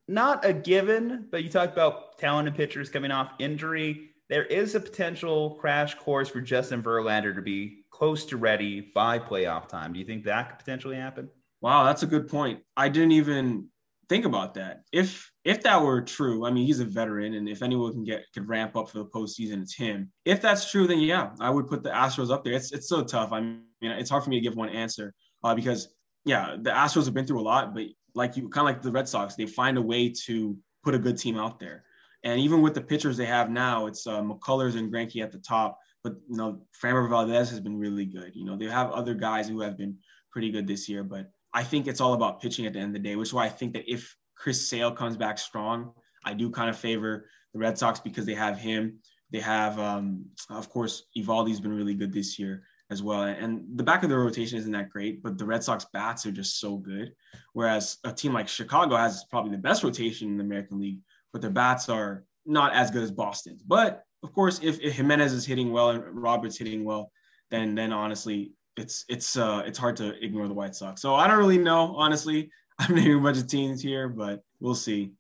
[0.07, 4.11] Not a given, but you talk about talented pitchers coming off injury.
[4.29, 9.19] There is a potential crash course for Justin Verlander to be close to ready by
[9.19, 9.93] playoff time.
[9.93, 11.29] Do you think that could potentially happen?
[11.61, 12.61] Wow, that's a good point.
[12.77, 13.71] I didn't even
[14.09, 14.83] think about that.
[14.93, 18.23] If if that were true, I mean, he's a veteran, and if anyone can get
[18.33, 20.13] could ramp up for the postseason, it's him.
[20.25, 22.53] If that's true, then yeah, I would put the Astros up there.
[22.53, 23.33] It's it's so tough.
[23.33, 25.89] I mean, it's hard for me to give one answer uh, because
[26.25, 28.91] yeah, the Astros have been through a lot, but like you, kind of like the
[28.91, 31.85] Red Sox, they find a way to put a good team out there.
[32.23, 35.39] And even with the pitchers they have now, it's uh, McCullers and Greinke at the
[35.39, 35.79] top.
[36.05, 38.33] But you know, Framber Valdez has been really good.
[38.35, 39.97] You know, they have other guys who have been
[40.31, 43.03] pretty good this year, but I think it's all about pitching at the end of
[43.03, 45.93] the day, which is why I think that if Chris Sale comes back strong,
[46.25, 48.99] I do kind of favor the Red Sox because they have him.
[49.31, 53.23] They have, um, of course, Eovaldi's been really good this year as well.
[53.23, 56.33] And the back of the rotation isn't that great, but the Red Sox bats are
[56.33, 57.13] just so good.
[57.53, 60.99] Whereas a team like Chicago has probably the best rotation in the American League,
[61.33, 63.63] but their bats are not as good as Boston's.
[63.63, 67.13] But of course, if, if Jimenez is hitting well and Roberts hitting well,
[67.51, 71.01] then then honestly, it's it's uh it's hard to ignore the White Sox.
[71.01, 72.51] So I don't really know, honestly.
[72.79, 75.13] I'm naming a bunch of teams here, but we'll see.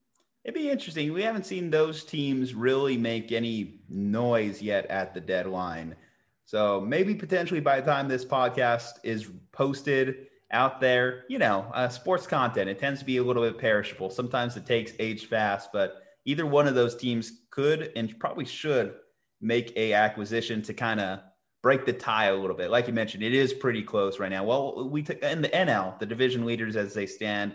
[0.45, 1.13] It'd be interesting.
[1.13, 5.95] We haven't seen those teams really make any noise yet at the deadline.
[6.51, 11.89] So maybe potentially by the time this podcast is posted out there, you know, uh,
[11.89, 14.11] sports content, it tends to be a little bit perishable.
[14.11, 18.97] Sometimes it takes age fast, but either one of those teams could and probably should
[19.41, 21.21] make a acquisition to kind of
[21.63, 22.73] break the tie a little bit.
[22.73, 24.43] Like you mentioned, it is pretty close right now.
[24.43, 27.55] Well, we took in the NL, the division leaders as they stand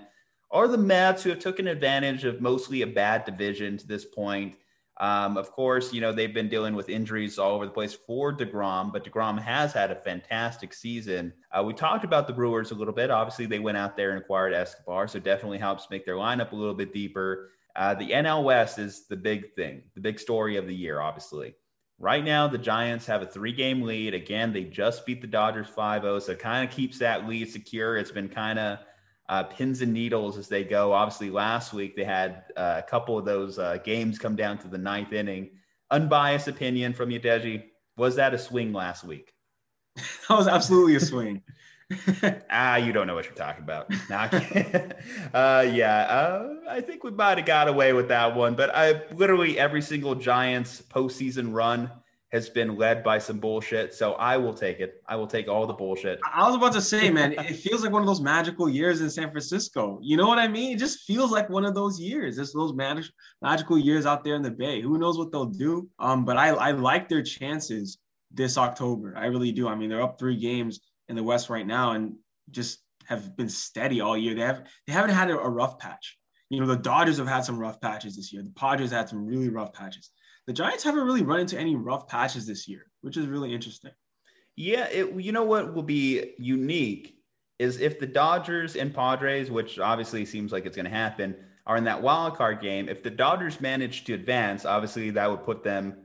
[0.51, 4.55] are the Mets who have taken advantage of mostly a bad division to this point.
[4.97, 8.35] Um, of course, you know, they've been dealing with injuries all over the place for
[8.35, 11.33] DeGrom, but DeGrom has had a fantastic season.
[11.51, 13.11] Uh, we talked about the Brewers a little bit.
[13.11, 16.55] Obviously, they went out there and acquired Escobar, so definitely helps make their lineup a
[16.55, 17.49] little bit deeper.
[17.75, 21.55] Uh, the NL West is the big thing, the big story of the year, obviously.
[21.97, 24.13] Right now, the Giants have a three game lead.
[24.13, 26.19] Again, they just beat the Dodgers 5 0.
[26.19, 27.97] So kind of keeps that lead secure.
[27.97, 28.79] It's been kind of
[29.29, 30.93] uh, pins and needles as they go.
[30.93, 34.67] Obviously, last week they had uh, a couple of those uh, games come down to
[34.67, 35.51] the ninth inning.
[35.91, 37.63] Unbiased opinion from you, Deji.
[37.97, 39.33] Was that a swing last week?
[39.95, 41.41] that was absolutely a swing.
[42.49, 43.91] ah, you don't know what you're talking about.
[45.33, 48.55] Uh, yeah, uh, I think we might have got away with that one.
[48.55, 51.91] But I literally every single Giants postseason run
[52.31, 53.93] has been led by some bullshit.
[53.93, 55.01] So I will take it.
[55.07, 56.19] I will take all the bullshit.
[56.33, 59.09] I was about to say, man, it feels like one of those magical years in
[59.09, 59.99] San Francisco.
[60.01, 60.75] You know what I mean?
[60.75, 62.35] It just feels like one of those years.
[62.35, 63.05] Just those mag-
[63.41, 64.81] magical years out there in the Bay.
[64.81, 65.87] Who knows what they'll do?
[65.99, 67.99] Um, but I, I like their chances
[68.31, 69.15] this October.
[69.15, 69.67] I really do.
[69.67, 72.15] I mean, they're up three games in the West right now and
[72.51, 74.35] just have been steady all year.
[74.35, 76.17] They have they haven't had a, a rough patch.
[76.49, 78.43] You know, the Dodgers have had some rough patches this year.
[78.43, 80.11] The Padres had some really rough patches.
[80.47, 83.91] The Giants haven't really run into any rough patches this year, which is really interesting.
[84.55, 87.17] Yeah, it, you know what will be unique
[87.57, 91.77] is if the Dodgers and Padres, which obviously seems like it's going to happen, are
[91.77, 92.87] in that wild card game.
[92.87, 95.95] If the Dodgers manage to advance, obviously that would put them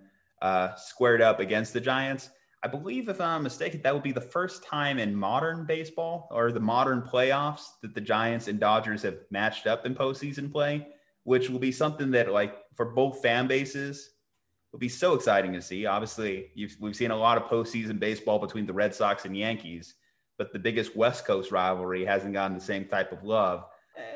[0.41, 2.31] uh, squared up against the Giants.
[2.63, 6.53] I believe, if I'm mistaken, that would be the first time in modern baseball or
[6.53, 10.87] the modern playoffs that the Giants and Dodgers have matched up in postseason play,
[11.25, 14.11] which will be something that, like, for both fan bases,
[14.73, 15.87] will be so exciting to see.
[15.87, 19.95] Obviously, we've seen a lot of postseason baseball between the Red Sox and Yankees,
[20.39, 23.65] but the biggest West Coast rivalry hasn't gotten the same type of love.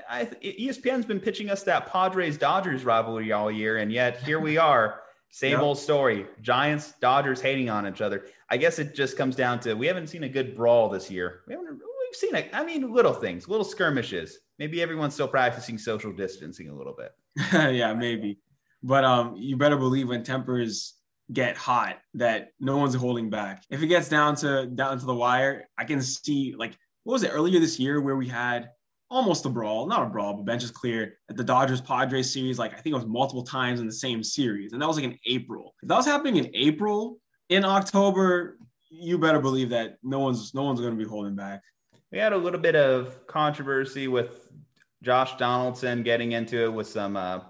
[0.08, 4.56] I, ESPN's been pitching us that Padres Dodgers rivalry all year, and yet here we
[4.56, 5.00] are.
[5.30, 5.62] Same yep.
[5.62, 6.26] old story.
[6.42, 8.26] Giants, Dodgers hating on each other.
[8.50, 11.40] I guess it just comes down to we haven't seen a good brawl this year.
[11.48, 11.70] We haven't.
[11.72, 12.50] We've seen it.
[12.52, 14.38] I mean, little things, little skirmishes.
[14.60, 17.10] Maybe everyone's still practicing social distancing a little bit.
[17.74, 18.38] yeah, maybe.
[18.84, 20.94] But um, you better believe when tempers
[21.32, 23.64] get hot that no one's holding back.
[23.70, 27.22] If it gets down to down to the wire, I can see like what was
[27.22, 28.68] it earlier this year where we had
[29.10, 32.58] almost a brawl, not a brawl, but benches clear at the Dodgers Padres series.
[32.58, 35.06] Like I think it was multiple times in the same series, and that was like
[35.06, 35.74] in April.
[35.82, 37.18] If that was happening in April,
[37.48, 38.58] in October,
[38.90, 41.62] you better believe that no one's no one's going to be holding back.
[42.12, 44.50] We had a little bit of controversy with
[45.02, 47.40] Josh Donaldson getting into it with some uh,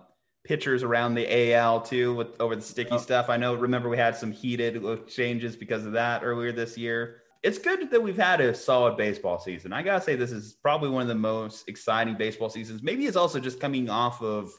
[0.45, 2.99] pitchers around the AL too, with over the sticky oh.
[2.99, 3.29] stuff.
[3.29, 3.55] I know.
[3.55, 7.91] Remember, we had some heated uh, exchanges because of that earlier this year it's good
[7.91, 9.71] that we've had a solid baseball season.
[9.73, 12.83] I gotta say, this is probably one of the most exciting baseball seasons.
[12.83, 14.51] Maybe it's also just coming off of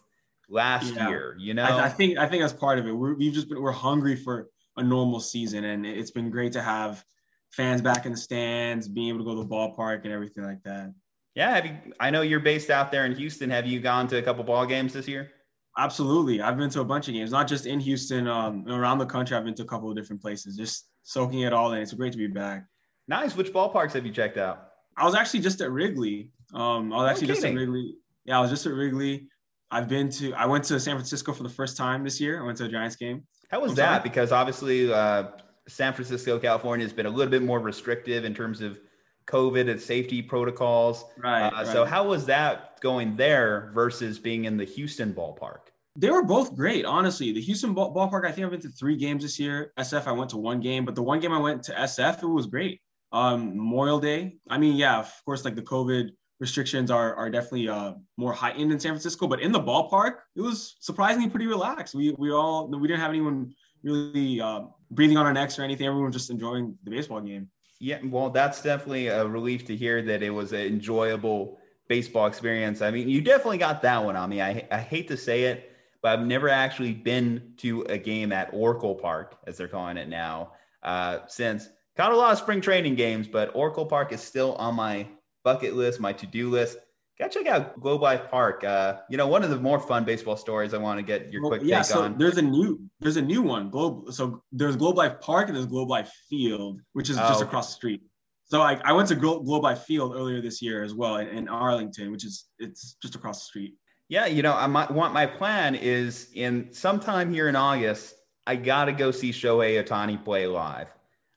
[0.50, 1.10] last yeah.
[1.10, 1.36] year.
[1.40, 2.92] You know, I, I, think I think that's part of it.
[2.92, 6.62] We're, we've just been we're hungry for a normal season, and it's been great to
[6.62, 7.04] have
[7.50, 10.62] fans back in the stands, being able to go to the ballpark and everything like
[10.64, 10.94] that.
[11.34, 11.76] Yeah, have you?
[12.00, 13.50] I know you're based out there in Houston.
[13.50, 15.32] Have you gone to a couple ball games this year?
[15.78, 19.06] Absolutely, I've been to a bunch of games, not just in Houston, um, around the
[19.06, 19.36] country.
[19.36, 21.82] I've been to a couple of different places, just soaking it all in.
[21.82, 22.66] It's great to be back.
[23.08, 23.36] Nice.
[23.36, 24.70] Which ballparks have you checked out?
[24.98, 26.32] I was actually just at Wrigley.
[26.54, 27.96] Um, I was actually just at Wrigley.
[28.24, 29.28] Yeah, I was just at Wrigley.
[29.70, 30.34] I've been to.
[30.34, 32.42] I went to San Francisco for the first time this year.
[32.42, 33.28] I went to a Giants game.
[33.50, 33.90] How was I'm that?
[33.98, 34.04] Sorry?
[34.04, 35.26] Because obviously, uh,
[35.68, 38.80] San Francisco, California, has been a little bit more restrictive in terms of
[39.28, 41.06] COVID and safety protocols.
[41.18, 41.68] Right, uh, right.
[41.68, 45.72] So, how was that going there versus being in the Houston ballpark?
[45.98, 47.32] They were both great, honestly.
[47.32, 49.72] The Houston ball- ballpark, I think I've been to three games this year.
[49.80, 52.28] SF, I went to one game, but the one game I went to SF, it
[52.28, 52.82] was great
[53.16, 54.36] um, Memorial Day.
[54.50, 56.10] I mean, yeah, of course, like the COVID
[56.40, 60.42] restrictions are are definitely uh, more heightened in San Francisco, but in the ballpark, it
[60.42, 61.96] was surprisingly pretty relaxed.
[61.96, 64.62] We we all we didn't have anyone really uh,
[64.92, 65.88] breathing on our necks or anything.
[65.88, 67.50] Everyone was just enjoying the baseball game.
[67.80, 72.82] Yeah, well, that's definitely a relief to hear that it was an enjoyable baseball experience.
[72.82, 74.42] I mean, you definitely got that one on me.
[74.42, 78.50] I I hate to say it, but I've never actually been to a game at
[78.54, 82.96] Oracle Park, as they're calling it now, uh, since Caught a lot of spring training
[82.96, 85.08] games, but Oracle Park is still on my
[85.44, 86.78] bucket list, my to-do list.
[87.18, 88.66] Gotta check out Globe Life Park.
[88.66, 91.48] Uh, you know, one of the more fun baseball stories I want to get your
[91.48, 92.18] quick yeah, take so on.
[92.18, 93.70] There's a new there's a new one.
[93.70, 97.42] Globe so there's Globe Life Park and there's Globe Life Field, which is oh, just
[97.42, 98.02] across the street.
[98.44, 101.48] So I, I went to Globe Life Field earlier this year as well in, in
[101.48, 103.76] Arlington, which is it's just across the street.
[104.10, 108.14] Yeah, you know, I might want my plan is in sometime here in August,
[108.46, 110.88] I gotta go see Shohei Ohtani play live.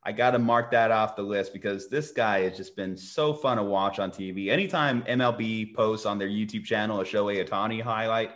[0.09, 3.35] I got to mark that off the list because this guy has just been so
[3.35, 4.49] fun to watch on TV.
[4.49, 8.31] Anytime MLB posts on their YouTube channel a Shohei Ohtani highlight,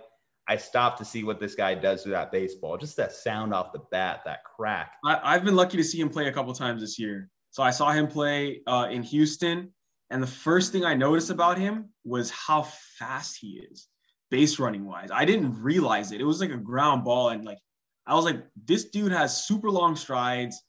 [0.46, 2.76] I stop to see what this guy does to that baseball.
[2.76, 4.92] Just that sound off the bat, that crack.
[5.02, 7.30] I, have been lucky to see him play a couple times this year.
[7.52, 9.72] So I saw him play uh, in Houston,
[10.11, 12.64] and the first thing I noticed about him was how
[12.98, 13.88] fast he is,
[14.30, 15.08] base running wise.
[15.11, 16.20] I didn't realize it.
[16.20, 17.61] It was like a ground ball, and like
[18.06, 20.62] I was like, this dude has super long strides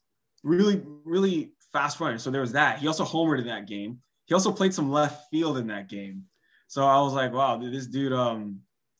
[0.43, 2.17] really, really fast runner.
[2.17, 2.79] So there was that.
[2.79, 3.99] He also homered in that game.
[4.25, 6.23] He also played some left field in that game.
[6.67, 8.59] So I was like, wow, this dude, um,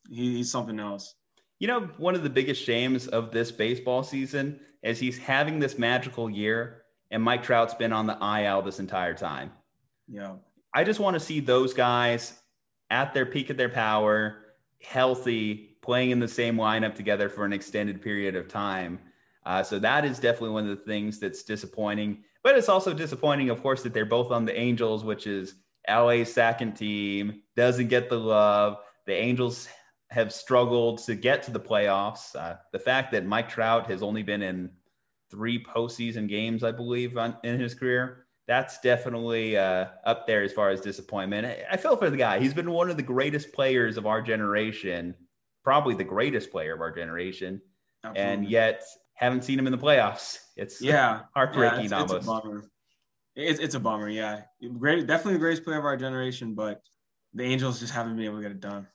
[0.10, 1.16] he, he's something else.
[1.60, 5.78] You know, one of the biggest shames of this baseball season is he's having this
[5.78, 9.52] magical year, and Mike Trout's been on the IL this entire time.
[10.08, 10.34] Yeah.
[10.74, 12.42] I just want to see those guys
[12.90, 14.40] at their peak of their power,
[14.82, 19.00] healthy, playing in the same lineup together for an extended period of time.
[19.46, 22.24] Uh, so that is definitely one of the things that's disappointing.
[22.44, 25.56] But it's also disappointing, of course, that they're both on the Angels, which is
[25.90, 28.78] LA's second team, doesn't get the love.
[29.06, 29.68] The Angels
[30.10, 32.36] have struggled to get to the playoffs.
[32.36, 34.70] Uh, the fact that Mike Trout has only been in
[35.32, 40.54] three postseason games, I believe, on, in his career, that's definitely uh, up there as
[40.54, 41.48] far as disappointment.
[41.48, 42.40] I, I feel for the guy.
[42.40, 45.16] He's been one of the greatest players of our generation,
[45.64, 47.62] probably the greatest player of our generation.
[48.04, 48.34] Absolutely.
[48.34, 48.84] And yet
[49.24, 50.40] haven't seen him in the playoffs.
[50.56, 52.28] It's yeah heartbreaking yeah, it's, almost.
[52.56, 52.68] It's
[53.36, 54.10] It's it's a bummer.
[54.10, 54.42] Yeah,
[54.78, 56.82] great, definitely the greatest player of our generation, but
[57.34, 58.88] the Angels just haven't been able to get it done.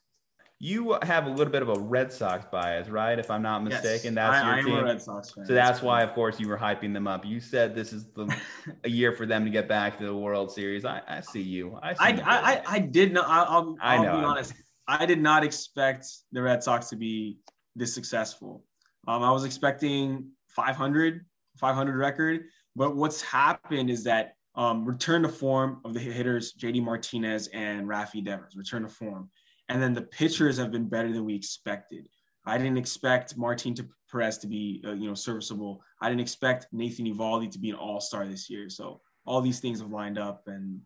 [0.61, 3.17] You have a little bit of a Red Sox bias, right?
[3.17, 4.73] If I'm not mistaken, yes, that's I, your I team.
[4.73, 5.45] am a Red Sox fan.
[5.45, 7.25] So that's why, of course, you were hyping them up.
[7.25, 8.35] You said this is the
[8.83, 10.83] a year for them to get back to the World Series.
[10.83, 11.79] I, I see you.
[11.81, 12.21] I see I, you.
[12.25, 13.25] I, I, I did not.
[13.29, 14.17] I, I'll, I I'll know.
[14.19, 14.53] be honest.
[14.85, 17.37] I did not expect the Red Sox to be
[17.77, 18.65] this successful.
[19.09, 21.25] Um, I was expecting 500,
[21.57, 22.45] 500 record,
[22.75, 27.87] but what's happened is that um, return to form of the hitters JD Martinez and
[27.87, 29.31] Rafi Devers return to form,
[29.67, 32.07] and then the pitchers have been better than we expected.
[32.45, 33.73] I didn't expect Martin
[34.11, 35.81] Perez to be uh, you know serviceable.
[36.03, 38.69] I didn't expect Nathan Eovaldi to be an All Star this year.
[38.69, 40.81] So all these things have lined up, and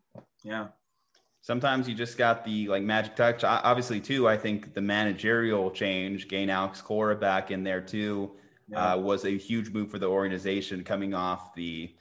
[0.46, 0.68] yeah.
[1.44, 3.44] Sometimes you just got the like magic touch.
[3.44, 8.32] O- Obviously, too, I think the managerial change, gain Alex Cora back in there too,
[8.70, 8.94] Yeah.
[8.94, 11.94] uh, was a huge move for the organization coming off the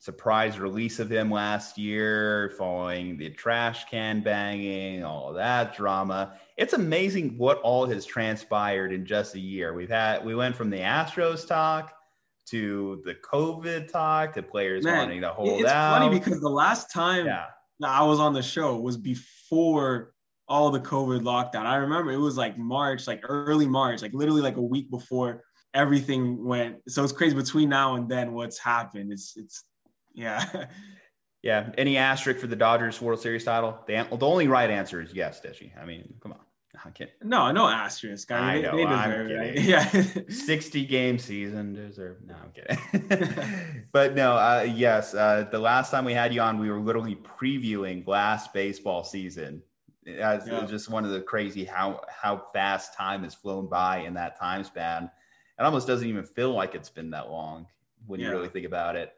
[0.00, 6.34] surprise release of him last year, following the trash can banging, all that drama.
[6.58, 9.72] It's amazing what all has transpired in just a year.
[9.72, 11.94] We've had we went from the Astros talk
[12.48, 15.98] to the COVID talk to players Man, wanting to hold it's out.
[15.98, 17.46] funny because the last time yeah,
[17.82, 20.12] I was on the show was before
[20.48, 21.66] all the COVID lockdown.
[21.66, 25.44] I remember it was like March, like early March, like literally like a week before
[25.74, 26.76] everything went.
[26.88, 29.12] So it's crazy between now and then what's happened.
[29.12, 29.64] It's it's
[30.12, 30.66] yeah.
[31.42, 31.70] yeah.
[31.78, 33.78] Any asterisk for the Dodgers World Series title?
[33.86, 35.70] The, the only right answer is yes, Deji.
[35.80, 36.40] I mean, come on.
[37.22, 38.30] No, no asterisk.
[38.30, 39.62] I I know, they, deserve it.
[39.62, 40.28] Yeah.
[40.28, 43.84] 60 game season deserve no i'm kidding.
[43.92, 47.16] But no uh yes uh the last time we had you on we were literally
[47.16, 49.62] previewing last baseball season.
[50.06, 50.62] As Yeah.
[50.62, 54.38] it's just one of the crazy how how fast time has flown by in that
[54.38, 55.10] time span.
[55.58, 57.66] It almost doesn't even feel like it's been that long
[58.06, 59.12] when you really think about it.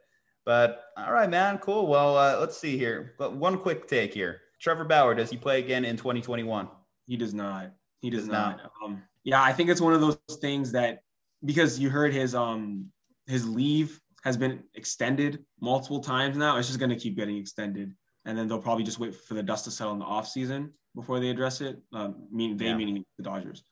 [0.44, 1.86] But all right man cool.
[1.86, 3.14] Well uh, let's see here.
[3.18, 4.40] But one quick take here.
[4.58, 6.68] Trevor bauer does he play again in 2021
[7.07, 7.72] He does not.
[8.00, 8.57] He does, Does not.
[8.59, 8.72] not.
[8.84, 11.03] Um, yeah, I think it's one of those things that
[11.44, 12.86] because you heard his um
[13.26, 16.57] his leave has been extended multiple times now.
[16.57, 17.94] It's just going to keep getting extended,
[18.24, 20.72] and then they'll probably just wait for the dust to settle in the off season
[20.94, 21.80] before they address it.
[21.92, 22.76] Um, mean they Yeah.
[22.76, 23.64] meaning the Dodgers.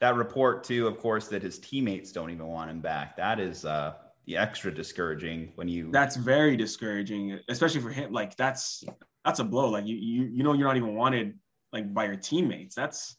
[0.00, 3.64] that report too of course that his teammates don't even want him back that is
[3.64, 3.94] uh
[4.26, 8.12] the extra discouraging when you That's very discouraging, especially for him.
[8.12, 8.82] Like that's
[9.24, 9.70] that's a blow.
[9.70, 11.38] Like you you you know you're not even wanted
[11.76, 12.74] like by your teammates.
[12.74, 13.16] That's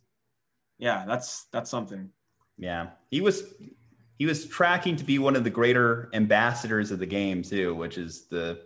[0.79, 2.09] yeah, that's that's something.
[2.57, 3.53] yeah he was
[4.17, 7.97] he was tracking to be one of the greater ambassadors of the game too which
[7.99, 8.59] is the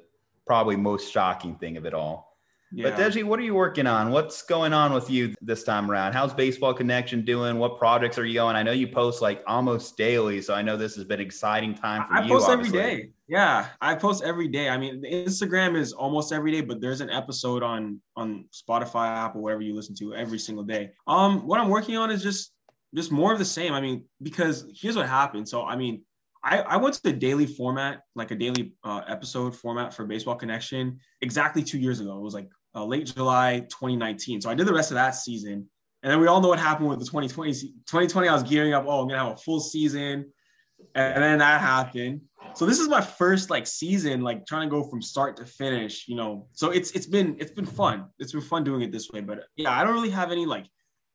[0.47, 2.30] probably most shocking thing of it all
[2.73, 2.89] Yeah.
[2.89, 6.13] but deji what are you working on what's going on with you this time around
[6.13, 9.97] how's baseball connection doing what projects are you going i know you post like almost
[9.97, 12.49] daily so i know this has been an exciting time for I you I post
[12.49, 12.79] obviously.
[12.79, 13.09] every day.
[13.27, 14.67] Yeah, I post every day.
[14.67, 19.37] I mean, Instagram is almost every day, but there's an episode on on Spotify app
[19.37, 20.91] or whatever you listen to every single day.
[21.07, 22.51] Um, what I'm working on is just
[22.93, 23.71] just more of the same.
[23.71, 25.47] I mean, because here's what happened.
[25.47, 26.01] So, I mean,
[26.43, 30.35] I, I went to the daily format, like a daily uh, episode format for Baseball
[30.35, 32.17] Connection, exactly two years ago.
[32.17, 34.41] It was like uh, late July 2019.
[34.41, 35.67] So I did the rest of that season.
[36.03, 37.53] And then we all know what happened with the 2020.
[37.53, 38.85] 2020, I was gearing up.
[38.87, 40.31] Oh, I'm going to have a full season.
[40.95, 42.21] And then that happened.
[42.53, 46.07] So this is my first like season, like trying to go from start to finish,
[46.07, 46.47] you know.
[46.53, 48.07] So it's it's been it's been fun.
[48.19, 49.21] It's been fun doing it this way.
[49.21, 50.65] But yeah, I don't really have any like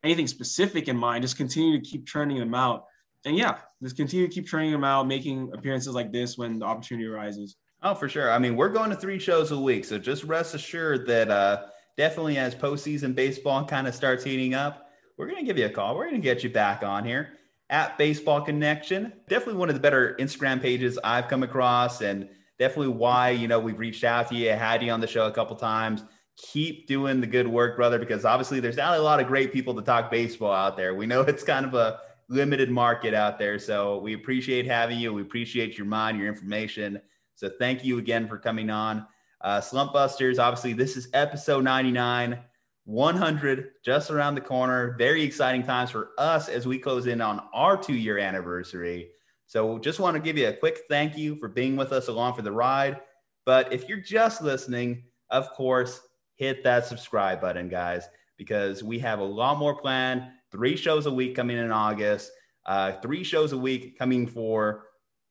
[0.04, 1.22] anything specific in mind.
[1.22, 2.84] Just continue to keep churning them out.
[3.24, 6.64] And yeah, just continue to keep churning them out, making appearances like this when the
[6.64, 7.57] opportunity arises.
[7.87, 8.32] Oh, for sure.
[8.32, 11.66] I mean, we're going to three shows a week, so just rest assured that uh,
[11.97, 15.70] definitely as postseason baseball kind of starts heating up, we're going to give you a
[15.70, 15.95] call.
[15.95, 17.34] We're going to get you back on here
[17.70, 19.12] at Baseball Connection.
[19.28, 22.28] Definitely one of the better Instagram pages I've come across, and
[22.59, 25.32] definitely why you know we've reached out to you, had you on the show a
[25.32, 26.03] couple times.
[26.39, 29.74] Keep doing the good work, brother, because obviously there's not a lot of great people
[29.74, 30.97] to talk baseball out there.
[30.97, 35.12] We know it's kind of a limited market out there, so we appreciate having you.
[35.12, 37.01] We appreciate your mind, your information.
[37.37, 39.07] So thank you again for coming on.
[39.43, 42.39] Uh, Slump Busters, obviously, this is episode 99,
[42.87, 44.97] 100 just around the corner.
[44.97, 49.11] Very exciting times for us as we close in on our two year anniversary.
[49.47, 52.34] So just want to give you a quick thank you for being with us along
[52.34, 53.01] for the ride.
[53.45, 56.01] But if you're just listening, of course,
[56.37, 58.09] hit that subscribe button, guys,
[58.39, 60.24] because we have a lot more planned.
[60.51, 62.32] Three shows a week coming in August,
[62.64, 64.86] uh, three shows a week coming for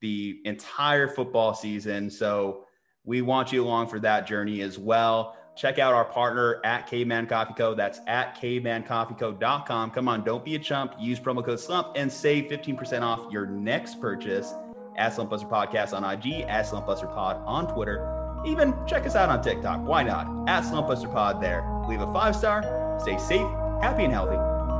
[0.06, 2.12] the entire football season.
[2.12, 2.66] So
[3.06, 5.36] we want you along for that journey as well.
[5.56, 7.74] Check out our partner at Caveman Coffee Co.
[7.74, 9.92] That's at cavemancoffeeco.com.
[9.92, 10.94] Come on, don't be a chump.
[11.00, 14.54] Use promo code SLUMP and save 15% off your next purchase
[14.98, 17.98] at Slump Buster Podcast on IG, at Slump Buster Pod on Twitter,
[18.46, 19.84] Even check us out on TikTok.
[19.88, 20.28] Why not?
[20.48, 21.66] At Slumpbuster Pod there.
[21.90, 22.62] Leave a five star,
[23.00, 23.48] stay safe,
[23.82, 24.38] happy, and healthy,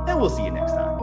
[0.08, 0.95] and we'll see you next time.